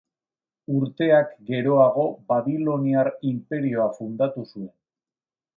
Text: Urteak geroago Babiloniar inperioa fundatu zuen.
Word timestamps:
Urteak 0.77 1.35
geroago 1.49 2.07
Babiloniar 2.33 3.13
inperioa 3.33 3.89
fundatu 3.99 4.51
zuen. 4.51 4.77